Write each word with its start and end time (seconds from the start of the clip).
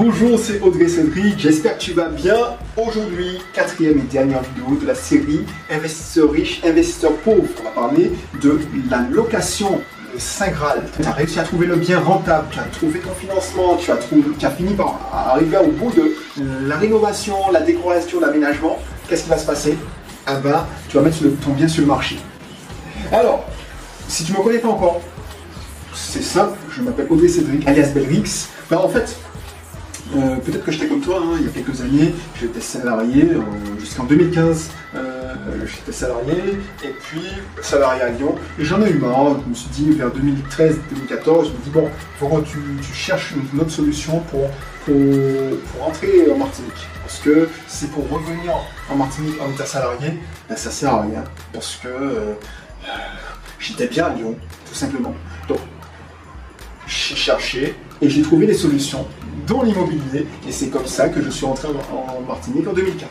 Bonjour, 0.00 0.38
c'est 0.38 0.60
Audrey 0.60 0.86
Cédric, 0.86 1.40
j'espère 1.40 1.76
que 1.76 1.82
tu 1.82 1.92
vas 1.92 2.08
bien. 2.08 2.36
Aujourd'hui, 2.76 3.40
quatrième 3.52 3.98
et 3.98 4.02
dernière 4.02 4.42
vidéo 4.42 4.78
de 4.80 4.86
la 4.86 4.94
série 4.94 5.40
Investisseurs 5.68 6.30
riches, 6.30 6.60
investisseurs 6.64 7.16
pauvres. 7.16 7.48
On 7.58 7.64
va 7.64 7.70
parler 7.70 8.12
de 8.40 8.60
la 8.88 9.00
location, 9.10 9.80
le 10.14 10.20
Saint 10.20 10.50
Graal. 10.50 10.84
Tu 11.02 11.04
as 11.04 11.10
réussi 11.10 11.40
à 11.40 11.42
trouver 11.42 11.66
le 11.66 11.74
bien 11.74 11.98
rentable, 11.98 12.46
tu 12.52 12.60
as 12.60 12.62
trouvé 12.62 13.00
ton 13.00 13.10
financement, 13.10 13.74
tu 13.74 13.90
as, 13.90 13.96
trouvé, 13.96 14.22
tu 14.38 14.46
as 14.46 14.52
fini 14.52 14.74
par 14.74 15.00
arriver 15.12 15.56
au 15.56 15.72
bout 15.72 15.90
de 15.90 16.14
la 16.68 16.76
rénovation, 16.76 17.50
la 17.50 17.62
décoration, 17.62 18.20
l'aménagement. 18.20 18.78
Qu'est-ce 19.08 19.24
qui 19.24 19.30
va 19.30 19.38
se 19.38 19.46
passer? 19.46 19.76
Ah 20.26 20.36
bah, 20.36 20.68
tu 20.88 20.96
vas 20.96 21.02
mettre 21.02 21.18
ton 21.44 21.50
bien 21.50 21.66
sur 21.66 21.80
le 21.80 21.88
marché. 21.88 22.20
Alors, 23.10 23.44
si 24.06 24.22
tu 24.22 24.30
ne 24.30 24.38
me 24.38 24.44
connais 24.44 24.58
pas 24.58 24.68
encore, 24.68 25.00
c'est 25.92 26.22
simple, 26.22 26.56
je 26.70 26.82
m'appelle 26.82 27.08
Audrey 27.10 27.26
Cédric, 27.26 27.66
alias 27.66 27.90
Belrix. 27.92 28.46
Ben, 28.70 28.76
en 28.76 28.88
fait, 28.88 29.16
euh, 30.16 30.36
peut-être 30.36 30.64
que 30.64 30.72
j'étais 30.72 30.88
comme 30.88 31.02
toi, 31.02 31.22
hein, 31.22 31.36
il 31.38 31.46
y 31.46 31.48
a 31.48 31.52
quelques 31.52 31.82
années, 31.82 32.14
j'étais 32.40 32.60
salarié, 32.60 33.24
euh, 33.24 33.40
jusqu'en 33.78 34.04
2015, 34.04 34.70
euh, 34.94 35.34
j'étais 35.66 35.92
salarié, 35.92 36.34
et 36.82 36.94
puis 36.98 37.20
salarié 37.60 38.02
à 38.02 38.08
Lyon, 38.08 38.34
et 38.58 38.64
j'en 38.64 38.80
ai 38.82 38.90
eu 38.90 38.94
marre, 38.94 39.36
je 39.44 39.50
me 39.50 39.54
suis 39.54 39.68
dit 39.68 39.90
vers 39.90 40.08
2013-2014, 40.08 41.48
je 41.48 41.50
me 41.50 41.62
dis 41.62 41.70
bon, 41.70 41.88
faut 42.18 42.28
que 42.28 42.46
tu, 42.46 42.58
cherches 42.94 43.34
une 43.52 43.60
autre 43.60 43.70
solution 43.70 44.20
pour, 44.30 44.48
pour, 44.86 44.94
pour, 44.94 45.86
entrer 45.86 46.30
en 46.32 46.38
Martinique, 46.38 46.86
parce 47.02 47.18
que 47.18 47.48
c'est 47.66 47.90
pour 47.90 48.08
revenir 48.08 48.54
en 48.90 48.96
Martinique 48.96 49.36
en 49.42 49.52
état 49.52 49.66
salarié, 49.66 50.18
ben, 50.48 50.56
ça 50.56 50.70
sert 50.70 50.94
à 50.94 51.02
rien, 51.02 51.24
parce 51.52 51.78
que 51.82 51.88
j'étais 53.58 53.88
bien 53.88 54.06
à 54.06 54.14
Lyon, 54.14 54.34
tout 54.66 54.74
simplement. 54.74 55.14
Donc, 55.48 55.58
j'ai 56.86 57.14
cherché 57.14 57.74
et 58.00 58.08
j'ai 58.08 58.22
trouvé 58.22 58.46
des 58.46 58.54
solutions 58.54 59.06
dans 59.48 59.62
l'immobilier 59.62 60.26
et 60.46 60.52
c'est 60.52 60.68
comme 60.68 60.86
ça 60.86 61.08
que 61.08 61.22
je 61.22 61.30
suis 61.30 61.46
rentré 61.46 61.68
en, 61.68 62.20
Martinique 62.26 62.68
en 62.68 62.72
2015. 62.72 63.08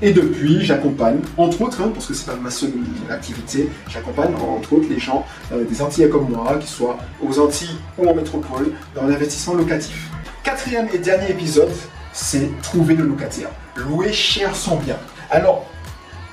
Et 0.00 0.12
depuis, 0.12 0.64
j'accompagne, 0.64 1.18
entre 1.36 1.62
autres, 1.62 1.80
hein, 1.82 1.90
parce 1.92 2.06
que 2.06 2.14
c'est 2.14 2.26
pas 2.26 2.36
ma 2.36 2.50
seule 2.50 2.72
activité, 3.10 3.68
j'accompagne 3.88 4.32
entre 4.36 4.74
autres 4.74 4.86
les 4.88 4.98
gens 4.98 5.26
euh, 5.52 5.64
des 5.64 5.82
Antillais 5.82 6.08
comme 6.08 6.28
moi, 6.28 6.56
qui 6.60 6.68
soient 6.68 6.98
aux 7.20 7.40
Antilles 7.40 7.76
ou 7.96 8.08
en 8.08 8.14
métropole, 8.14 8.72
dans 8.94 9.06
l'investissement 9.06 9.54
locatif. 9.54 10.08
Quatrième 10.44 10.86
et 10.94 10.98
dernier 10.98 11.30
épisode, 11.30 11.70
c'est 12.12 12.48
trouver 12.62 12.94
le 12.94 13.04
locataire. 13.04 13.48
Louer 13.76 14.12
cher 14.12 14.54
son 14.54 14.76
bien. 14.76 14.96
Alors, 15.30 15.66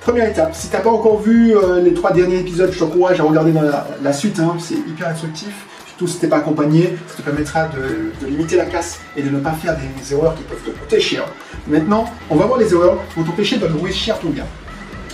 première 0.01 0.29
étape, 0.29 0.53
si 0.53 0.69
tu 0.69 0.75
n'as 0.75 0.81
pas 0.81 0.91
encore 0.91 1.19
vu 1.19 1.57
euh, 1.57 1.81
les 1.81 1.93
trois 1.95 2.11
derniers 2.11 2.39
épisodes, 2.39 2.71
je 2.71 2.77
t'encourage 2.77 3.19
à 3.19 3.23
regarder 3.23 3.51
dans 3.51 3.63
la, 4.01 4.13
suite, 4.13 4.39
hein, 4.39 4.57
c'est 4.59 4.75
hyper 4.75 5.07
instructif. 5.07 5.65
Tu 5.97 6.05
n'es 6.05 6.29
pas 6.29 6.37
accompagné, 6.37 6.97
ça 7.07 7.15
te 7.17 7.21
permettra 7.21 7.69
de, 7.69 8.27
limiter 8.27 8.57
la 8.57 8.65
casse 8.65 8.99
et 9.15 9.21
de 9.21 9.29
ne 9.29 9.39
pas 9.39 9.53
faire 9.53 9.77
des 9.77 10.13
erreurs 10.13 10.35
qui 10.35 10.43
peuvent 10.43 10.61
te 10.61 10.71
coûter 10.71 10.99
cher. 10.99 11.25
Maintenant, 11.67 12.05
on 12.29 12.35
va 12.35 12.45
voir 12.45 12.59
les 12.59 12.73
erreurs 12.73 12.97
qui 13.09 13.19
vont 13.19 13.25
t'empêcher 13.25 13.57
de 13.57 13.67
louer 13.67 13.91
cher 13.91 14.19
ton 14.19 14.29
bien. 14.29 14.45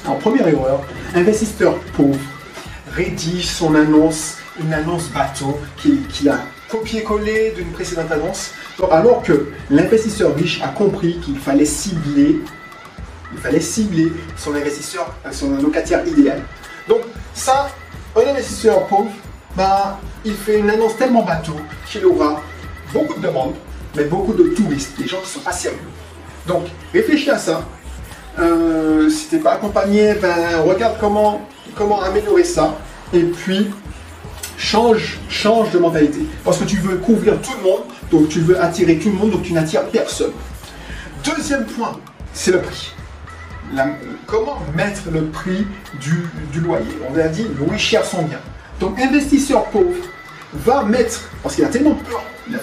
Alors, 0.06 0.18
première 0.18 0.48
erreur, 0.48 0.82
investisseur 1.14 1.78
pauvre 1.96 2.20
rédige 2.92 3.48
son 3.48 3.76
annonce, 3.76 4.38
une 4.60 4.74
annonce 4.74 5.08
bateau 5.10 5.60
qu'il 5.78 6.30
a 6.30 6.40
copié-collé 6.70 7.54
d'une 7.56 7.72
précédente 7.72 8.12
annonce, 8.12 8.52
alors 8.90 9.22
que 9.22 9.50
l'investisseur 9.70 10.36
riche 10.36 10.62
a 10.64 10.70
compris 10.70 11.20
qu'il 11.20 11.38
fallait 11.38 11.66
cibler 11.66 12.40
il 13.34 13.40
fallait 13.40 13.62
cibler 13.62 14.12
son 14.38 14.54
investisseur, 14.56 15.14
son 15.32 15.56
locataire 15.58 16.06
idéal. 16.08 16.42
Donc 16.88 17.02
ça, 17.34 17.70
un 18.16 18.30
investisseur 18.30 18.86
pauvre, 18.88 19.12
bah, 19.56 20.00
il 20.24 20.34
fait 20.34 20.60
une 20.60 20.70
annonce 20.70 20.98
tellement 20.98 21.24
bateau 21.24 21.56
qu'il 21.88 22.06
aura 22.06 22.42
beaucoup 22.94 23.20
de 23.20 23.28
demandes, 23.28 23.56
mais 23.96 24.06
beaucoup 24.06 24.34
de 24.34 24.44
touristes, 24.56 24.98
des 24.98 25.08
gens 25.08 25.18
qui 25.18 25.24
ne 25.24 25.30
sont 25.30 25.40
pas 25.40 25.52
sérieux. 25.52 25.78
Donc, 26.48 26.66
réfléchis 26.94 27.30
à 27.30 27.38
ça. 27.38 27.64
Euh, 28.40 29.10
si 29.10 29.28
tu 29.28 29.36
n'es 29.36 29.42
pas 29.42 29.54
accompagné, 29.54 30.14
ben, 30.16 30.62
regarde 30.66 30.96
comment, 31.00 31.42
comment 31.76 32.02
améliorer 32.02 32.44
ça. 32.44 32.76
Et 33.14 33.24
puis, 33.24 33.70
change, 34.58 35.20
change 35.30 35.72
de 35.72 35.80
mentalité. 35.80 36.22
Parce 36.44 36.58
que 36.58 36.64
tu 36.64 36.78
veux 36.78 36.98
couvrir 36.98 37.42
tout 37.42 37.52
le 37.58 37.70
monde, 37.70 37.82
donc 38.12 38.30
tu 38.30 38.40
veux 38.40 38.62
attirer 38.62 38.98
tout 38.98 39.10
le 39.10 39.16
monde, 39.16 39.32
donc 39.32 39.44
tu 39.44 39.54
n'attires 39.54 39.86
personne. 39.88 40.32
Deuxième 41.24 41.66
point, 41.66 42.00
c'est 42.34 42.52
le 42.52 42.62
prix. 42.62 42.94
comment 44.26 44.60
mettre 44.76 45.02
le 45.12 45.26
prix 45.26 45.68
du, 46.00 46.26
du 46.52 46.62
loyer? 46.62 46.98
On 47.10 47.20
a 47.20 47.28
dit 47.28 47.48
louer 47.60 47.78
cher 47.78 48.06
son 48.06 48.24
bien. 48.24 48.40
Donc, 48.82 49.00
investisseur 49.00 49.66
pauvre 49.66 49.94
va 50.54 50.84
mettre, 50.84 51.30
parce 51.42 51.56
qu'il 51.56 51.64
a 51.64 51.70
tellement 51.70 51.96
peur, 51.96 52.22
il 52.50 52.56
a 52.56 52.60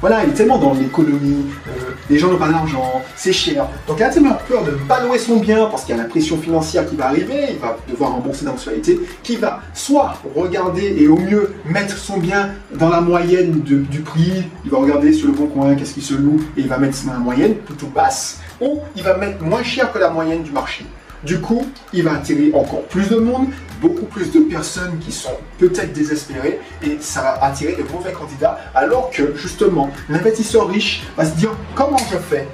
voilà, 0.00 0.24
il 0.24 0.30
est 0.30 0.34
tellement 0.34 0.58
dans 0.58 0.74
l'économie, 0.74 1.46
euh, 1.68 1.70
les 2.10 2.18
gens 2.18 2.30
n'ont 2.30 2.36
pas 2.36 2.48
d'argent, 2.48 3.02
c'est 3.16 3.32
cher. 3.32 3.66
Donc 3.88 3.96
il 3.98 4.02
a 4.02 4.10
tellement 4.10 4.36
peur 4.46 4.62
de 4.62 4.72
ne 4.72 4.76
pas 4.76 5.02
louer 5.02 5.18
son 5.18 5.36
bien 5.36 5.66
parce 5.66 5.84
qu'il 5.84 5.96
y 5.96 5.98
a 5.98 6.02
la 6.02 6.08
pression 6.08 6.36
financière 6.36 6.86
qui 6.86 6.96
va 6.96 7.06
arriver, 7.06 7.46
il 7.52 7.58
va 7.58 7.78
devoir 7.88 8.12
rembourser 8.12 8.44
la 8.44 8.52
mensualité, 8.52 9.00
qui 9.22 9.36
va 9.36 9.60
soit 9.72 10.20
regarder 10.34 10.94
et 10.98 11.08
au 11.08 11.16
mieux 11.16 11.54
mettre 11.64 11.96
son 11.96 12.18
bien 12.18 12.50
dans 12.74 12.90
la 12.90 13.00
moyenne 13.00 13.62
du 13.62 14.00
prix, 14.00 14.44
il 14.66 14.70
va 14.70 14.78
regarder 14.78 15.14
sur 15.14 15.28
le 15.28 15.32
bon 15.32 15.46
coin 15.46 15.74
qu'est-ce 15.74 15.94
qui 15.94 16.02
se 16.02 16.14
loue 16.14 16.40
et 16.58 16.60
il 16.60 16.68
va 16.68 16.76
mettre 16.76 17.02
dans 17.06 17.14
la 17.14 17.18
moyenne 17.18 17.54
plutôt 17.54 17.86
basse, 17.86 18.40
ou 18.60 18.80
il 18.96 19.02
va 19.02 19.16
mettre 19.16 19.42
moins 19.42 19.62
cher 19.62 19.92
que 19.92 19.98
la 19.98 20.10
moyenne 20.10 20.42
du 20.42 20.50
marché. 20.50 20.84
Du 21.24 21.40
coup, 21.40 21.66
il 21.92 22.02
va 22.04 22.14
attirer 22.14 22.50
encore 22.54 22.82
plus 22.84 23.08
de 23.08 23.16
monde, 23.16 23.48
beaucoup 23.80 24.06
plus 24.06 24.30
de 24.32 24.40
personnes 24.40 24.98
qui 24.98 25.12
sont 25.12 25.36
peut-être 25.58 25.92
désespérées 25.92 26.60
et 26.82 26.98
ça 27.00 27.22
va 27.22 27.44
attirer 27.44 27.74
de 27.74 27.82
mauvais 27.92 28.12
candidats 28.12 28.58
alors 28.74 29.10
que 29.10 29.34
justement 29.36 29.90
l'investisseur 30.08 30.68
riche 30.68 31.02
va 31.16 31.24
se 31.24 31.34
dire 31.34 31.50
comment 31.74 31.98
je 32.10 32.16
fais? 32.16 32.46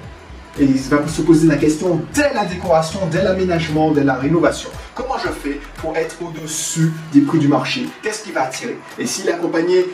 Et 0.61 0.65
il 0.65 0.77
va 0.77 1.07
se 1.09 1.23
poser 1.23 1.49
la 1.49 1.57
question 1.57 2.03
dès 2.13 2.35
la 2.35 2.45
décoration, 2.45 3.01
dès 3.11 3.23
l'aménagement, 3.23 3.91
dès 3.91 4.05
la 4.05 4.15
rénovation. 4.15 4.69
Comment 4.95 5.17
je 5.17 5.29
fais 5.31 5.59
pour 5.79 5.97
être 5.97 6.17
au-dessus 6.23 6.93
des 7.13 7.23
prix 7.23 7.39
du 7.39 7.49
marché? 7.49 7.89
Qu'est-ce 8.03 8.23
qui 8.23 8.33
va 8.33 8.43
attirer? 8.43 8.79
Et 8.99 9.07
s'il 9.07 9.29
est 9.29 9.33
accompagné, 9.33 9.87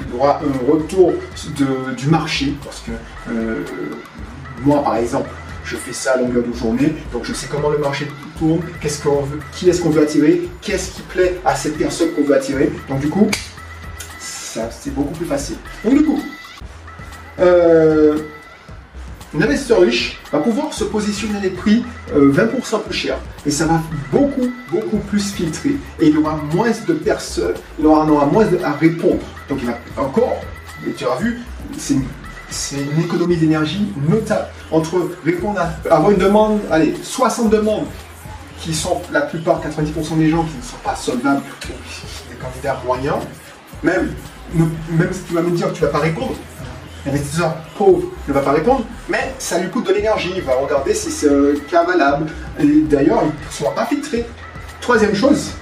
il 0.00 0.14
aura 0.14 0.40
un 0.40 0.70
retour 0.70 1.12
du 1.96 2.06
marché 2.06 2.54
parce 2.62 2.80
que 2.80 2.92
euh, 3.32 3.64
moi 4.62 4.82
par 4.84 4.96
exemple, 4.96 5.28
je 5.66 5.76
fais 5.76 5.92
ça 5.92 6.12
à 6.12 6.16
longueur 6.18 6.44
de 6.44 6.52
journée, 6.52 6.94
donc 7.12 7.24
je 7.24 7.34
sais 7.34 7.48
comment 7.50 7.68
le 7.68 7.78
marché 7.78 8.06
tourne, 8.38 8.60
qu'est-ce 8.80 9.02
qu'on 9.02 9.22
veut, 9.22 9.40
qui 9.52 9.68
est-ce 9.68 9.82
qu'on 9.82 9.90
veut 9.90 10.02
attirer, 10.02 10.48
qu'est-ce 10.62 10.92
qui 10.92 11.02
plaît 11.02 11.40
à 11.44 11.56
cette 11.56 11.76
personne 11.76 12.12
qu'on 12.12 12.22
veut 12.22 12.34
attirer. 12.34 12.70
Donc 12.88 13.00
du 13.00 13.08
coup, 13.08 13.28
ça 14.18 14.70
c'est 14.70 14.94
beaucoup 14.94 15.14
plus 15.14 15.26
facile. 15.26 15.56
Donc 15.84 15.94
du 15.94 16.04
coup, 16.04 16.22
euh, 17.40 18.18
un 19.36 19.42
investisseur 19.42 19.80
riche 19.80 20.20
va 20.32 20.38
pouvoir 20.38 20.72
se 20.72 20.84
positionner 20.84 21.40
les 21.40 21.50
prix 21.50 21.84
20% 22.14 22.14
euh, 22.14 22.78
plus 22.78 22.94
cher. 22.96 23.18
Et 23.44 23.50
ça 23.50 23.66
va 23.66 23.82
beaucoup, 24.12 24.50
beaucoup 24.70 24.98
plus 24.98 25.32
filtrer. 25.32 25.76
Et 26.00 26.08
il 26.08 26.16
aura 26.18 26.36
moins 26.54 26.70
de 26.86 26.94
personnes, 26.94 27.54
il 27.78 27.86
aura, 27.86 28.06
aura 28.06 28.26
moins 28.26 28.46
à 28.62 28.72
répondre. 28.72 29.20
Donc 29.48 29.58
il 29.62 29.66
va 29.66 29.78
encore, 29.96 30.40
et 30.86 30.92
tu 30.92 31.04
as 31.04 31.16
vu, 31.16 31.38
c'est 31.76 31.96
c'est 32.50 32.80
une 32.80 33.00
économie 33.00 33.36
d'énergie 33.36 33.92
notable. 34.08 34.46
Entre 34.70 35.10
répondre 35.24 35.60
à 35.60 35.94
avoir 35.94 36.10
une 36.10 36.18
demande, 36.18 36.60
allez, 36.70 36.94
60 37.02 37.50
demandes 37.50 37.86
qui 38.58 38.74
sont 38.74 39.00
la 39.12 39.22
plupart, 39.22 39.60
90% 39.60 40.16
des 40.18 40.28
gens 40.28 40.44
qui 40.44 40.56
ne 40.56 40.62
sont 40.62 40.76
pas 40.82 40.96
solvables, 40.96 41.42
des 41.68 42.36
candidats 42.36 42.80
moyens, 42.84 43.18
même, 43.82 44.12
même 44.54 45.12
si 45.12 45.20
tu 45.22 45.34
vas 45.34 45.42
me 45.42 45.50
dire 45.50 45.72
tu 45.72 45.82
ne 45.82 45.86
vas 45.86 45.92
pas 45.92 45.98
répondre, 45.98 46.34
l'investisseur 47.04 47.54
pauvre 47.76 48.08
ne 48.26 48.32
va 48.32 48.40
pas 48.40 48.52
répondre, 48.52 48.84
mais 49.08 49.34
ça 49.38 49.58
lui 49.58 49.68
coûte 49.70 49.86
de 49.86 49.92
l'énergie, 49.92 50.32
il 50.34 50.42
va 50.42 50.54
regarder 50.54 50.94
si 50.94 51.10
c'est 51.10 51.28
un 51.28 51.54
cas 51.70 51.84
valable, 51.84 52.26
et 52.58 52.80
d'ailleurs, 52.82 53.22
il 53.22 53.28
ne 53.28 53.52
sera 53.52 53.74
pas 53.74 53.86
filtré. 53.86 54.26
Troisième 54.80 55.14
chose, 55.14 55.52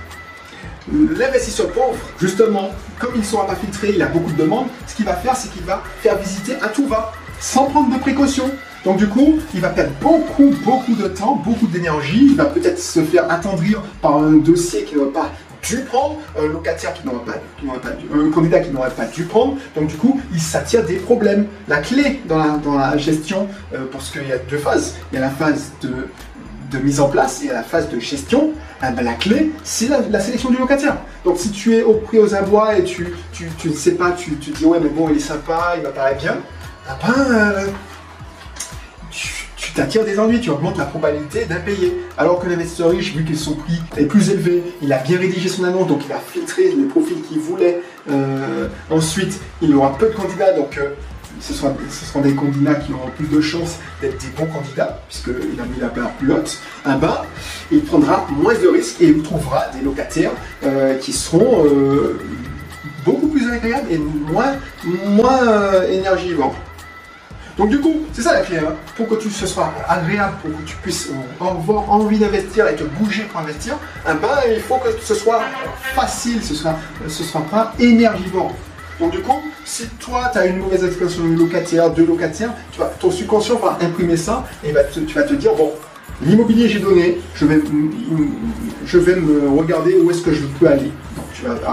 L'investisseur 0.93 1.69
pauvre, 1.69 1.97
justement, 2.21 2.71
comme 2.99 3.13
il 3.15 3.21
ne 3.21 3.27
sera 3.27 3.47
pas 3.47 3.55
filtré, 3.55 3.93
il 3.95 4.03
a 4.03 4.07
beaucoup 4.07 4.33
de 4.33 4.43
demandes, 4.43 4.67
ce 4.87 4.95
qu'il 4.95 5.07
va 5.07 5.15
faire, 5.15 5.35
c'est 5.35 5.51
qu'il 5.51 5.63
va 5.63 5.83
faire 6.03 6.19
visiter 6.19 6.57
à 6.61 6.69
tout 6.69 6.87
va, 6.87 7.13
sans 7.41 7.65
prendre 7.67 7.95
de 7.95 7.99
précautions. 7.99 8.51
Donc 8.85 8.99
du 8.99 9.09
coup, 9.09 9.39
il 9.55 9.61
va 9.63 9.71
perdre 9.71 9.93
beaucoup, 10.03 10.55
beaucoup 10.63 10.95
de 10.95 11.09
temps, 11.09 11.37
beaucoup 11.37 11.67
d'énergie, 11.69 12.27
il 12.31 12.37
va 12.37 12.45
peut-être 12.45 12.79
se 12.79 13.01
faire 13.01 13.31
attendrir 13.31 13.83
par 14.03 14.19
un 14.19 14.33
dossier 14.33 14.85
qu'il 14.85 14.99
n'aurait 14.99 15.13
pas 15.13 15.31
dû 15.63 15.79
prendre, 15.79 16.19
un 16.39 16.49
locataire 16.49 16.93
qui 16.93 17.07
n'aurait 17.07 17.25
pas, 17.25 17.41
un 18.15 18.31
candidat 18.31 18.61
qui 18.61 18.71
n'aurait 18.71 18.91
pas 18.91 19.07
dû 19.07 19.25
prendre. 19.25 19.57
Donc 19.75 19.87
du 19.87 19.97
coup, 19.97 20.21
il 20.35 20.41
s'attire 20.41 20.85
des 20.85 20.97
problèmes. 20.97 21.47
La 21.67 21.79
clé 21.79 22.21
dans 22.29 22.77
la, 22.77 22.99
gestion, 22.99 23.49
euh, 23.75 23.87
parce 23.91 24.11
qu'il 24.11 24.29
y 24.29 24.33
a 24.33 24.39
deux 24.39 24.59
phases, 24.59 24.97
il 25.11 25.15
y 25.15 25.19
a 25.19 25.23
la 25.23 25.31
phase 25.31 25.73
de 25.81 26.79
mise 26.79 27.01
en 27.01 27.09
place 27.09 27.43
et 27.43 27.49
la 27.49 27.63
phase 27.63 27.89
de 27.89 27.99
gestion, 28.01 28.53
eh 28.91 28.97
ben, 28.97 29.05
la 29.05 29.15
clé, 29.15 29.53
c'est 29.63 29.89
la, 29.89 30.21
sélection 30.21 30.51
du 30.51 30.57
locataire. 30.57 30.97
Donc 31.25 31.39
si 31.39 31.51
tu 31.51 31.75
es 31.75 31.83
au 31.83 31.95
prix 31.95 32.19
aux 32.19 32.35
abois 32.35 32.79
et 32.79 32.85
tu, 32.85 33.15
tu, 33.33 33.69
ne 33.69 33.75
sais 33.75 33.93
pas, 33.93 34.13
tu, 34.13 34.33
te 34.37 34.51
dis 34.51 34.65
ouais 34.65 34.79
mais 34.81 34.89
bon 34.89 35.09
il 35.11 35.17
est 35.17 35.21
sympa, 35.21 35.75
il 35.77 35.83
m'apparaît 35.83 36.17
bien, 36.17 36.37
eh 36.87 37.07
ben, 37.07 37.67
tu 39.75 39.81
t'attires 39.81 40.05
des 40.05 40.21
ennuis, 40.21 40.41
tu 40.41 40.51
augmentes 40.51 40.79
la 40.79 40.85
probabilité 40.85 41.47
d'impayer. 41.47 41.97
Alors 42.17 42.39
que 42.39 42.49
l'investisseur 42.49 42.91
riche, 42.91 43.13
vu 43.15 43.25
que 43.25 43.35
son 43.35 43.55
prix 43.55 43.81
est 43.97 44.05
plus 44.05 44.31
élevé, 44.31 44.63
il 44.81 44.93
a 44.93 44.99
bien 44.99 45.19
rédigé 45.19 45.49
son 45.49 45.65
annonce, 45.65 45.89
donc 45.89 46.03
il 46.07 46.13
a 46.13 46.21
filtré 46.21 46.71
les 46.71 46.85
profils 46.85 47.21
qu'il 47.23 47.41
voulait. 47.41 47.81
Euh, 48.09 48.69
ensuite, 48.89 49.41
il 49.63 49.75
aura 49.75 49.97
peu 49.99 50.07
de 50.07 50.15
candidats, 50.15 50.53
donc 50.53 50.79
euh, 50.79 50.91
ce, 51.41 51.53
ce 51.53 52.05
seront 52.05 52.21
des 52.21 52.35
candidats 52.35 52.75
qui 52.75 52.93
auront 52.93 53.11
plus 53.17 53.27
de 53.27 53.41
chances 53.41 53.79
d'être 54.01 54.19
des 54.19 54.31
bons 54.37 54.47
candidats, 54.47 55.01
puisqu'il 55.09 55.61
a 55.61 55.65
mis 55.65 55.81
la 55.81 55.89
barre 55.89 56.11
plus 56.13 56.33
haute, 56.33 56.59
un 56.85 56.97
bas, 56.97 57.27
il 57.71 57.83
prendra 57.83 58.27
moins 58.31 58.55
de 58.55 58.69
risques 58.69 59.01
et 59.01 59.09
il 59.09 59.23
trouvera 59.23 59.67
des 59.75 59.85
locataires 59.85 60.33
euh, 60.65 60.97
qui 60.99 61.13
seront 61.13 61.65
euh, 61.65 62.19
beaucoup 63.05 63.29
plus 63.29 63.51
agréables 63.51 63.91
et 63.91 63.99
moins, 63.99 64.55
moins 65.07 65.47
euh, 65.47 65.91
énergivores. 65.91 66.55
Donc 67.57 67.69
du 67.69 67.81
coup, 67.81 68.01
c'est 68.13 68.23
ça 68.23 68.33
la 68.33 68.41
clé, 68.41 68.59
hein. 68.59 68.75
pour 68.97 69.09
que 69.09 69.15
tu, 69.15 69.31
ce 69.31 69.47
soit 69.47 69.73
agréable, 69.89 70.35
pour 70.43 70.51
que 70.51 70.65
tu 70.65 70.77
puisses 70.77 71.11
avoir 71.41 71.91
envie 71.91 72.19
d'investir 72.19 72.67
et 72.67 72.75
te 72.75 72.83
bouger 72.83 73.23
pour 73.25 73.41
investir, 73.41 73.77
eh 74.09 74.13
ben, 74.15 74.53
il 74.53 74.61
faut 74.61 74.79
que 74.79 74.89
ce 75.01 75.15
soit 75.15 75.41
facile, 75.95 76.43
ce 76.43 76.55
sera, 76.55 76.77
ce 77.07 77.23
sera 77.23 77.43
pas 77.43 77.73
énergivore. 77.79 78.53
Donc 79.01 79.13
du 79.13 79.21
coup, 79.21 79.41
si 79.65 79.87
toi 79.99 80.31
tu 80.33 80.39
as 80.39 80.47
une 80.47 80.59
mauvaise 80.59 80.85
expression 80.85 81.25
de 81.25 81.37
locataire, 81.37 81.93
de 81.93 82.03
locataire, 82.03 82.53
tu 82.73 82.79
vas, 82.79 82.87
ton 82.87 83.11
subconscient 83.11 83.57
va 83.57 83.79
imprimer 83.81 84.17
ça 84.17 84.47
et 84.63 84.73
va 84.73 84.85
tu 84.85 85.01
vas 85.15 85.25
te 85.25 85.35
dire 85.35 85.55
bon, 85.55 85.73
l'immobilier 86.23 86.69
j'ai 86.69 86.79
donné, 86.81 87.19
je 87.35 87.45
vais, 87.45 87.61
je 88.87 88.99
vais 88.99 89.17
me 89.17 89.49
regarder 89.59 89.97
où 89.97 90.11
est-ce 90.11 90.23
que 90.23 90.33
je 90.33 90.45
peux 90.59 90.69
aller. 90.69 90.93
Donc 91.17 91.27
tu 91.35 91.45
vas 91.45 91.71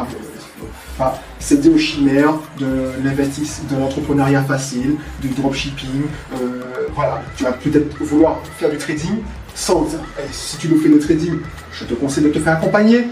céder 1.40 1.70
aux 1.70 1.78
chimères 1.78 2.36
de 2.60 2.92
l'investissement, 3.04 3.70
de 3.72 3.82
l'entrepreneuriat 3.82 4.44
facile, 4.44 4.96
du 5.22 5.30
dropshipping. 5.30 6.04
Euh, 6.34 6.62
voilà, 6.94 7.24
tu 7.36 7.44
vas 7.44 7.54
peut-être 7.54 7.98
vouloir 8.04 8.40
faire 8.58 8.70
du 8.70 8.78
trading 8.78 9.18
sans. 9.56 9.88
Si 10.32 10.58
tu 10.58 10.68
le 10.68 10.78
fais 10.78 10.90
le 10.90 11.00
trading, 11.00 11.40
je 11.74 11.86
te 11.86 11.94
conseille 11.94 12.24
de 12.24 12.30
te 12.30 12.40
faire 12.40 12.54
accompagner, 12.54 13.08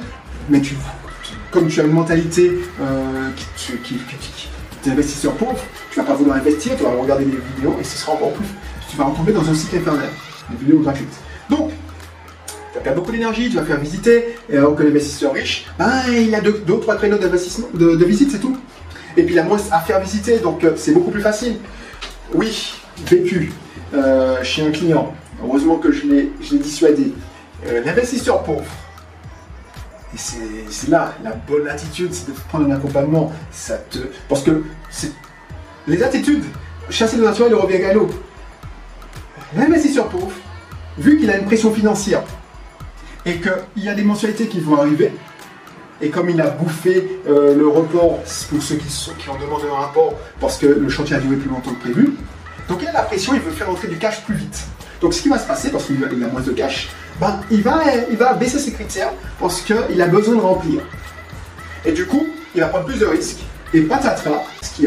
mais 0.49 0.61
tu, 0.61 0.75
comme 1.51 1.67
tu 1.67 1.79
as 1.81 1.83
une 1.83 1.91
mentalité 1.91 2.59
euh, 2.81 3.29
qui, 3.55 3.73
qui, 3.77 3.95
qui, 3.95 4.49
d'investisseur 4.83 5.33
pauvre, 5.33 5.59
tu 5.91 5.99
vas 5.99 6.05
pas 6.05 6.13
vouloir 6.13 6.37
investir, 6.37 6.75
tu 6.77 6.83
vas 6.83 6.91
regarder 6.91 7.25
des 7.25 7.37
vidéos 7.55 7.75
et 7.79 7.83
ce 7.83 7.97
sera 7.97 8.13
encore 8.13 8.33
plus. 8.33 8.47
Tu 8.89 8.97
vas 8.97 9.05
retomber 9.05 9.33
dans 9.33 9.47
un 9.49 9.53
site 9.53 9.73
internet, 9.73 10.09
des 10.49 10.57
vidéos 10.57 10.79
gratuites. 10.79 11.13
Donc, 11.49 11.71
tu 12.47 12.77
vas 12.77 12.81
perdre 12.81 13.01
beaucoup 13.01 13.11
d'énergie, 13.11 13.49
tu 13.49 13.55
vas 13.55 13.65
faire 13.65 13.79
visiter, 13.79 14.35
et 14.49 14.57
alors 14.57 14.75
que 14.75 14.83
l'investisseur 14.83 15.33
riche, 15.33 15.65
ben, 15.77 16.01
il 16.09 16.33
a 16.33 16.41
deux, 16.41 16.63
ou 16.67 16.77
trois 16.77 16.95
créneaux 16.95 17.17
d'investissement, 17.17 17.67
de, 17.73 18.05
visite, 18.05 18.31
c'est 18.31 18.39
tout. 18.39 18.57
Et 19.17 19.23
puis 19.23 19.33
il 19.33 19.39
a 19.39 19.43
moins 19.43 19.59
à 19.71 19.79
faire 19.79 19.99
visiter, 19.99 20.37
donc 20.37 20.63
euh, 20.63 20.73
c'est 20.75 20.93
beaucoup 20.93 21.11
plus 21.11 21.21
facile. 21.21 21.55
Oui, 22.33 22.73
vécu 23.07 23.51
euh, 23.93 24.41
chez 24.43 24.65
un 24.65 24.71
client, 24.71 25.13
heureusement 25.43 25.77
que 25.77 25.91
je 25.91 26.05
l'ai 26.05 26.31
dissuadé. 26.59 27.11
Euh, 27.67 27.81
l'investisseur 27.83 28.43
pauvre, 28.43 28.63
et 30.13 30.17
c'est 30.69 30.89
là, 30.89 31.13
la 31.23 31.31
bonne 31.31 31.67
attitude, 31.67 32.13
c'est 32.13 32.27
de 32.27 32.37
prendre 32.49 32.65
un 32.67 32.75
accompagnement. 32.75 33.31
Ça 33.51 33.77
te... 33.77 33.99
Parce 34.27 34.43
que 34.43 34.63
les 35.87 36.01
attitudes, 36.01 36.43
chasser 36.89 37.17
le 37.17 37.25
naturel, 37.25 37.51
il 37.51 37.55
revient 37.55 37.93
l'eau. 37.93 38.09
L'investisseur 39.55 40.07
pauvre, 40.09 40.31
vu 40.97 41.17
qu'il 41.17 41.29
a 41.29 41.37
une 41.37 41.45
pression 41.45 41.71
financière, 41.71 42.23
et 43.25 43.39
qu'il 43.39 43.83
y 43.83 43.89
a 43.89 43.93
des 43.93 44.03
mensualités 44.03 44.47
qui 44.47 44.59
vont 44.59 44.79
arriver. 44.79 45.11
Et 46.01 46.09
comme 46.09 46.29
il 46.29 46.39
a 46.39 46.47
bouffé 46.47 47.19
euh, 47.27 47.55
le 47.55 47.67
report, 47.67 48.19
pour 48.49 48.63
ceux 48.63 48.75
qui, 48.75 48.89
sont, 48.89 49.11
qui 49.19 49.29
ont 49.29 49.37
demandé 49.37 49.65
un 49.69 49.79
rapport, 49.79 50.13
parce 50.39 50.57
que 50.57 50.65
le 50.65 50.89
chantier 50.89 51.17
a 51.17 51.19
duré 51.19 51.35
plus 51.35 51.49
longtemps 51.49 51.73
que 51.73 51.81
prévu, 51.81 52.15
donc 52.67 52.79
il 52.81 52.87
a 52.87 52.93
la 52.93 53.01
pression, 53.01 53.33
il 53.33 53.41
veut 53.41 53.51
faire 53.51 53.69
entrer 53.69 53.87
du 53.87 53.97
cash 53.97 54.23
plus 54.23 54.35
vite. 54.35 54.65
Donc 55.01 55.13
ce 55.13 55.21
qui 55.21 55.29
va 55.29 55.37
se 55.37 55.47
passer, 55.47 55.69
parce 55.69 55.85
qu'il 55.85 56.03
a 56.03 56.27
moins 56.27 56.41
de 56.41 56.51
cash, 56.51 56.89
ben, 57.19 57.39
il, 57.51 57.61
va, 57.61 57.81
il 58.09 58.17
va 58.17 58.33
baisser 58.33 58.59
ses 58.59 58.71
critères 58.71 59.11
parce 59.39 59.61
qu'il 59.61 60.01
a 60.01 60.07
besoin 60.07 60.35
de 60.35 60.41
remplir. 60.41 60.81
Et 61.85 61.91
du 61.91 62.05
coup, 62.05 62.27
il 62.55 62.61
va 62.61 62.67
prendre 62.67 62.85
plus 62.85 62.99
de 62.99 63.05
risques. 63.05 63.39
Et 63.73 63.81
patatras, 63.81 64.43
ce 64.61 64.81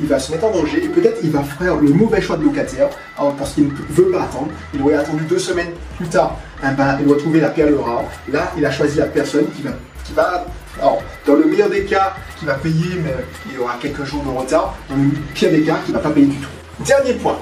il 0.00 0.06
va 0.08 0.18
se 0.18 0.32
mettre 0.32 0.44
en 0.44 0.50
danger 0.50 0.84
et 0.84 0.88
peut-être 0.88 1.18
il 1.22 1.30
va 1.30 1.42
faire 1.42 1.76
le 1.76 1.90
mauvais 1.90 2.20
choix 2.20 2.36
de 2.36 2.42
locataire 2.42 2.88
parce 3.16 3.52
qu'il 3.52 3.68
ne 3.68 3.72
veut 3.90 4.10
pas 4.10 4.22
attendre. 4.22 4.48
Il 4.74 4.82
aurait 4.82 4.96
attendu 4.96 5.22
deux 5.24 5.38
semaines 5.38 5.70
plus 5.96 6.08
tard. 6.08 6.36
Eh 6.62 6.74
ben, 6.74 6.96
il 7.00 7.06
doit 7.06 7.16
trouver 7.16 7.40
la 7.40 7.50
perle 7.50 7.74
rare. 7.74 8.04
Là, 8.32 8.50
il 8.56 8.66
a 8.66 8.72
choisi 8.72 8.98
la 8.98 9.06
personne 9.06 9.46
qui 9.54 9.62
va, 9.62 9.70
qui 10.04 10.12
va 10.14 10.46
alors, 10.80 11.02
dans 11.26 11.34
le 11.34 11.44
meilleur 11.44 11.70
des 11.70 11.84
cas, 11.84 12.14
qui 12.38 12.46
va 12.46 12.54
payer, 12.54 12.96
mais 13.02 13.14
il 13.52 13.60
aura 13.60 13.76
quelques 13.80 14.04
jours 14.04 14.22
de 14.24 14.30
retard. 14.30 14.76
Dans 14.90 14.96
le 14.96 15.10
pire 15.34 15.50
des 15.50 15.62
cas, 15.62 15.76
qui 15.84 15.92
ne 15.92 15.96
va 15.96 16.02
pas 16.02 16.10
payer 16.10 16.26
du 16.26 16.36
tout. 16.36 16.48
Dernier 16.84 17.14
point. 17.14 17.38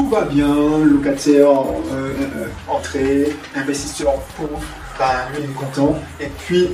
Tout 0.00 0.08
va 0.08 0.24
bien, 0.24 0.78
locataire, 0.82 1.50
euh, 1.50 2.10
euh, 2.38 2.46
entrée, 2.68 3.36
investisseur 3.54 4.14
pauvre, 4.34 4.58
ben, 4.98 5.04
lui 5.30 5.44
il 5.44 5.50
est 5.50 5.52
content. 5.52 5.94
Et 6.18 6.28
puis, 6.38 6.70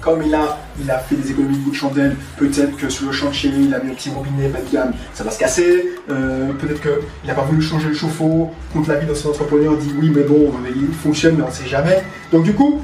comme 0.00 0.20
il 0.24 0.34
a, 0.34 0.58
il 0.80 0.90
a 0.90 0.98
fait 0.98 1.14
des 1.14 1.30
économies 1.30 1.58
de 1.58 1.62
bout 1.62 1.70
de 1.70 1.76
chandelle, 1.76 2.16
peut-être 2.38 2.76
que 2.76 2.88
sur 2.88 3.06
le 3.06 3.12
chantier, 3.12 3.52
il 3.56 3.72
a 3.72 3.78
mis 3.78 3.92
un 3.92 3.94
petit 3.94 4.10
robinet 4.10 4.48
bas 4.48 4.58
de 4.58 4.72
gamme, 4.72 4.92
ça 5.14 5.22
va 5.22 5.30
se 5.30 5.38
casser. 5.38 5.90
Euh, 6.10 6.52
peut-être 6.54 6.82
qu'il 6.82 7.28
n'a 7.28 7.34
pas 7.34 7.42
voulu 7.42 7.62
changer 7.62 7.86
le 7.86 7.94
chauffe-eau. 7.94 8.50
Contre 8.72 8.88
l'avis 8.88 9.06
de 9.06 9.14
son 9.14 9.28
entrepreneur, 9.28 9.76
dit 9.76 9.94
oui, 10.00 10.10
mais 10.12 10.24
bon, 10.24 10.52
il 10.74 10.92
fonctionne, 10.92 11.36
mais 11.36 11.44
on 11.44 11.50
ne 11.50 11.52
sait 11.52 11.68
jamais. 11.68 12.02
Donc 12.32 12.42
du 12.42 12.52
coup, 12.52 12.80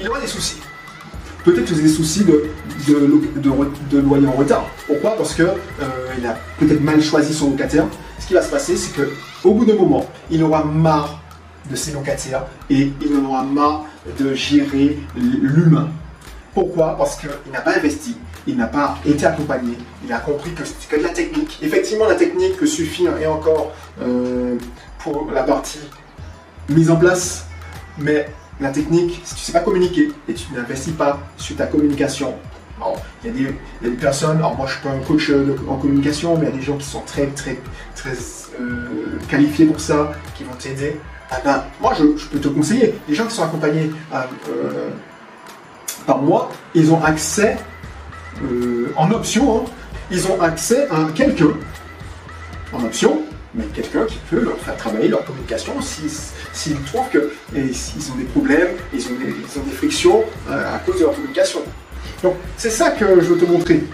il 0.00 0.08
aura 0.08 0.20
des 0.20 0.26
soucis. 0.26 0.56
Peut-être 1.44 1.64
que 1.64 1.74
des 1.74 1.88
soucis 1.88 2.24
de, 2.24 3.98
loyer 4.00 4.26
en 4.26 4.32
retard. 4.32 4.66
Pourquoi? 4.88 5.16
Parce 5.16 5.32
qu'il 5.36 5.44
euh, 5.44 6.28
a 6.28 6.36
peut-être 6.58 6.82
mal 6.82 7.00
choisi 7.00 7.32
son 7.32 7.50
locataire. 7.50 7.84
Ce 8.18 8.26
qui 8.26 8.34
va 8.34 8.42
se 8.42 8.50
passer, 8.50 8.76
c'est 8.76 8.94
qu'au 8.94 9.54
bout 9.54 9.64
d'un 9.64 9.76
moment, 9.76 10.06
il 10.30 10.42
aura 10.42 10.64
marre 10.64 11.20
de 11.70 11.76
ses 11.76 11.92
locataires 11.92 12.46
et 12.70 12.92
il 13.00 13.16
en 13.16 13.28
aura 13.28 13.42
marre 13.42 13.84
de 14.18 14.34
gérer 14.34 14.98
l'humain. 15.16 15.88
Pourquoi? 16.54 16.96
Parce 16.96 17.16
qu'il 17.16 17.30
n'a 17.52 17.60
pas 17.60 17.76
investi, 17.76 18.16
il 18.46 18.56
n'a 18.56 18.66
pas 18.66 18.98
été 19.06 19.26
accompagné, 19.26 19.76
il 20.04 20.12
a 20.12 20.18
compris 20.18 20.52
que 20.52 20.62
que 20.62 20.96
de 20.96 21.02
la 21.02 21.10
technique. 21.10 21.58
Effectivement, 21.62 22.06
la 22.06 22.14
technique 22.14 22.66
suffire 22.66 23.16
et 23.18 23.26
encore 23.26 23.72
euh, 24.02 24.56
pour 24.98 25.30
la 25.32 25.42
partie 25.42 25.80
mise 26.68 26.90
en 26.90 26.96
place, 26.96 27.46
mais 27.98 28.28
la 28.60 28.70
technique, 28.70 29.20
si 29.24 29.34
tu 29.34 29.40
ne 29.40 29.44
sais 29.44 29.52
pas 29.52 29.60
communiquer 29.60 30.10
et 30.28 30.34
tu 30.34 30.52
n'investis 30.52 30.92
pas 30.92 31.20
sur 31.36 31.56
ta 31.56 31.66
communication, 31.66 32.34
il 33.24 33.42
y, 33.42 33.46
a 33.46 33.50
des 33.82 33.96
personnes, 33.96 34.38
alors 34.38 34.56
moi 34.56 34.66
je 34.66 34.72
suis 34.72 34.82
pas 34.82 34.90
un 34.90 35.00
coach 35.00 35.30
en 35.68 35.76
communication, 35.76 36.36
mais 36.36 36.46
il 36.46 36.50
y 36.50 36.52
a 36.54 36.56
des 36.56 36.62
gens 36.62 36.76
qui 36.76 36.86
sont 36.86 37.02
très 37.02 37.26
très 37.26 37.58
très 37.94 38.12
euh, 38.60 39.18
qualifiés 39.28 39.66
pour 39.66 39.80
ça, 39.80 40.12
qui 40.36 40.44
vont 40.44 40.54
t'aider. 40.54 40.96
Ah 41.30 41.40
ben, 41.44 41.64
moi 41.80 41.92
je, 41.98 42.04
peux 42.26 42.38
te 42.38 42.48
conseiller, 42.48 42.94
les 43.08 43.14
gens 43.14 43.26
qui 43.26 43.34
sont 43.34 43.44
accompagnés 43.44 43.90
euh, 44.14 44.90
par 46.06 46.18
mois, 46.18 46.50
ils 46.74 46.90
ont 46.92 47.02
accès 47.04 47.56
euh, 48.42 48.92
en 48.96 49.10
option, 49.10 49.58
hein. 49.58 49.70
ils 50.10 50.26
ont 50.28 50.40
accès 50.40 50.88
à 50.90 51.06
quelqu'un 51.14 51.52
en 52.72 52.84
option, 52.84 53.22
mais 53.54 53.64
quelqu'un 53.74 54.04
qui 54.06 54.18
peut 54.30 54.40
leur 54.40 54.58
faire 54.58 54.76
travailler 54.76 55.08
leur 55.08 55.24
communication 55.24 55.74
s'ils 55.82 56.80
trouvent 56.82 57.08
qu'ils 57.10 58.12
ont 58.12 58.16
des 58.16 58.24
problèmes, 58.24 58.68
ils 58.92 59.06
ont 59.06 59.16
des, 59.16 59.26
ils 59.30 59.58
ont 59.58 59.64
des 59.64 59.72
frictions 59.72 60.24
euh, 60.50 60.76
à 60.76 60.78
cause 60.78 60.98
de 60.98 61.04
leur 61.04 61.14
communication. 61.14 61.60
Donc 62.22 62.34
c'est 62.56 62.70
ça 62.70 62.90
que 62.90 63.06
je 63.20 63.26
veux 63.26 63.38
te 63.38 63.44
montrer. 63.44 63.84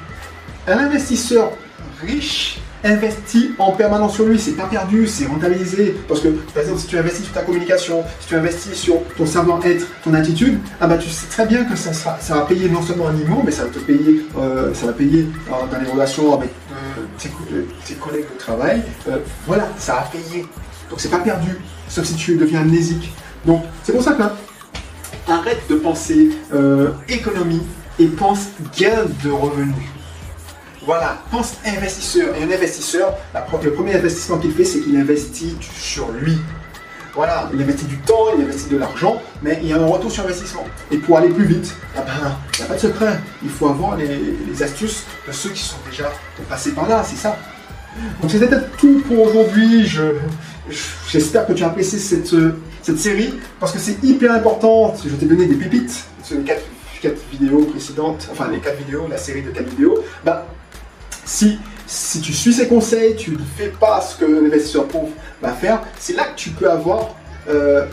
Un 0.66 0.78
investisseur 0.78 1.52
riche 2.00 2.58
investis 2.84 3.50
en 3.58 3.72
permanence 3.72 4.14
sur 4.14 4.26
lui, 4.26 4.38
c'est 4.38 4.52
pas 4.52 4.66
perdu, 4.66 5.06
c'est 5.06 5.26
rentabilisé. 5.26 5.96
Parce 6.06 6.20
que, 6.20 6.28
par 6.28 6.62
exemple, 6.62 6.80
si 6.80 6.86
tu 6.86 6.98
investis 6.98 7.24
sur 7.24 7.32
ta 7.32 7.40
communication, 7.40 8.04
si 8.20 8.28
tu 8.28 8.36
investis 8.36 8.74
sur 8.74 9.02
ton 9.16 9.26
savoir-être, 9.26 9.86
ton 10.04 10.12
attitude, 10.12 10.58
ah 10.80 10.86
bah, 10.86 10.98
tu 10.98 11.08
sais 11.08 11.26
très 11.26 11.46
bien 11.46 11.64
que 11.64 11.76
ça, 11.76 12.18
va 12.28 12.42
payer 12.42 12.68
non 12.68 12.82
seulement 12.82 13.08
un 13.08 13.14
niveau, 13.14 13.42
mais 13.44 13.50
ça 13.50 13.64
va 13.64 13.70
te 13.70 13.78
payer, 13.78 14.26
euh, 14.36 14.72
ça 14.74 14.86
va 14.86 14.92
payer 14.92 15.26
euh, 15.48 15.52
dans 15.72 15.80
les 15.80 15.90
relations 15.90 16.34
avec 16.34 16.50
euh, 16.70 17.62
tes, 17.86 17.94
collègues 17.94 18.26
de 18.32 18.38
travail. 18.38 18.82
voilà, 19.46 19.68
ça 19.78 19.94
va 19.94 20.02
payer. 20.02 20.46
Donc 20.90 21.00
c'est 21.00 21.10
pas 21.10 21.20
perdu, 21.20 21.56
sauf 21.88 22.04
si 22.04 22.14
tu 22.14 22.36
deviens 22.36 22.60
amnésique. 22.60 23.12
Donc 23.46 23.62
c'est 23.82 23.92
pour 23.92 24.02
ça 24.02 24.12
que 24.12 24.22
arrête 25.32 25.62
de 25.70 25.76
penser 25.76 26.28
économie 27.08 27.62
et 27.98 28.06
pense 28.06 28.48
gain 28.76 29.04
de 29.22 29.30
revenus. 29.30 29.74
Voilà, 30.86 31.18
pense 31.30 31.54
investisseur. 31.64 32.34
Et 32.36 32.42
un 32.42 32.50
investisseur, 32.50 33.14
le 33.62 33.72
premier 33.72 33.94
investissement 33.94 34.38
qu'il 34.38 34.52
fait, 34.52 34.64
c'est 34.64 34.80
qu'il 34.80 34.96
investit 34.96 35.56
sur 35.60 36.10
lui. 36.12 36.38
Voilà, 37.14 37.48
il 37.54 37.62
investit 37.62 37.84
du 37.84 37.96
temps, 37.98 38.26
il 38.36 38.42
investit 38.42 38.68
de 38.68 38.76
l'argent, 38.76 39.22
mais 39.40 39.60
il 39.62 39.68
y 39.68 39.72
a 39.72 39.76
un 39.76 39.86
retour 39.86 40.10
sur 40.10 40.24
investissement. 40.24 40.64
Et 40.90 40.98
pour 40.98 41.16
aller 41.16 41.28
plus 41.28 41.44
vite, 41.44 41.72
ah 41.96 42.02
ben, 42.02 42.36
il 42.54 42.58
n'y 42.58 42.64
a 42.64 42.68
pas 42.68 42.74
de 42.74 42.80
secret. 42.80 43.20
Il 43.42 43.50
faut 43.50 43.68
avoir 43.68 43.96
les, 43.96 44.62
astuces 44.62 45.04
de 45.26 45.32
ceux 45.32 45.50
qui 45.50 45.62
sont 45.62 45.76
déjà 45.88 46.12
passés 46.48 46.72
par 46.72 46.88
là, 46.88 47.04
c'est 47.08 47.16
ça. 47.16 47.38
Donc 48.20 48.30
c'était 48.30 48.48
tout 48.78 49.00
pour 49.06 49.26
aujourd'hui. 49.26 49.88
j'espère 51.08 51.46
que 51.46 51.52
tu 51.52 51.62
as 51.62 51.68
apprécié 51.68 52.00
cette, 52.00 52.34
cette 52.82 52.98
série 52.98 53.34
parce 53.60 53.72
que 53.72 53.78
c'est 53.78 54.02
hyper 54.02 54.32
important. 54.32 54.94
Je 55.02 55.14
t'ai 55.14 55.26
donné 55.26 55.46
des 55.46 55.54
pépites 55.54 56.04
4, 57.04 57.16
vidéos 57.30 57.64
précédentes, 57.64 58.28
enfin 58.32 58.48
les 58.50 58.58
4 58.58 58.76
vidéos, 58.78 59.06
la 59.08 59.18
série 59.18 59.42
de 59.42 59.50
4 59.50 59.68
vidéos. 59.68 60.02
Bah, 60.24 60.46
si, 61.24 61.58
si 61.86 62.20
tu 62.20 62.32
suis 62.32 62.52
ces 62.52 62.66
conseils, 62.66 63.14
tu 63.16 63.32
ne 63.32 63.38
fais 63.56 63.68
pas 63.68 64.00
ce 64.00 64.16
que 64.16 64.24
l'investisseur 64.24 64.86
pauvre 64.88 65.10
va 65.42 65.52
faire, 65.52 65.82
c'est 65.98 66.14
là 66.14 66.24
que 66.24 66.36
tu 66.36 66.50
peux 66.50 66.70
avoir 66.70 67.14
euh, 67.48 67.86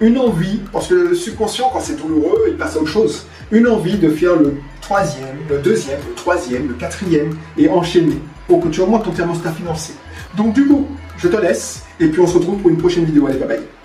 une 0.00 0.18
envie, 0.18 0.60
parce 0.72 0.88
que 0.88 0.94
le 0.94 1.14
subconscient, 1.14 1.70
quand 1.72 1.80
c'est 1.80 1.96
douloureux, 1.96 2.46
il 2.48 2.56
passe 2.56 2.76
à 2.76 2.80
autre 2.80 2.90
chose. 2.90 3.26
une 3.52 3.68
envie 3.68 3.98
de 3.98 4.08
faire 4.10 4.36
le 4.36 4.54
troisième, 4.80 5.36
le 5.48 5.58
deuxième, 5.58 6.00
le 6.08 6.14
troisième, 6.14 6.68
le 6.68 6.74
quatrième 6.74 7.36
et 7.56 7.68
enchaîner 7.68 8.20
pour 8.48 8.60
que 8.60 8.68
tu 8.68 8.80
augmentes 8.80 9.04
ton 9.04 9.12
thermostat 9.12 9.52
financier. 9.52 9.94
Donc 10.36 10.54
du 10.54 10.66
coup, 10.66 10.88
je 11.18 11.28
te 11.28 11.36
laisse 11.36 11.84
et 12.00 12.08
puis 12.08 12.20
on 12.20 12.26
se 12.26 12.38
retrouve 12.38 12.58
pour 12.60 12.70
une 12.70 12.78
prochaine 12.78 13.04
vidéo. 13.04 13.26
Allez, 13.26 13.38
bye 13.38 13.48
bye. 13.48 13.79